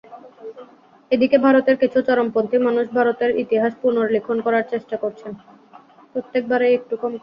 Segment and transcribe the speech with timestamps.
[1.11, 5.31] এদিকে ভারতের কিছু চরমপন্থী মানুষ ভারতের ইতিহাস পুনর্লিখন করার চেষ্টা করছেন।